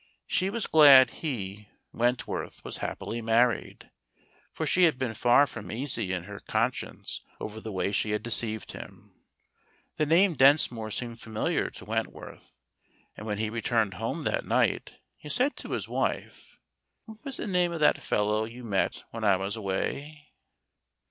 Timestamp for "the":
7.61-7.71, 9.97-10.07, 17.37-17.45